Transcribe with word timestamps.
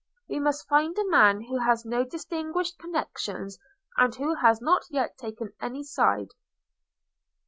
We 0.27 0.39
must 0.39 0.67
find 0.67 0.97
a 0.97 1.05
man 1.07 1.41
who 1.41 1.57
has 1.59 1.85
no 1.85 2.03
distinguished 2.03 2.79
connections, 2.79 3.59
and 3.97 4.15
who 4.15 4.33
has 4.33 4.59
not 4.59 4.81
yet 4.89 5.15
taken 5.15 5.53
any 5.61 5.83
side." 5.83 6.31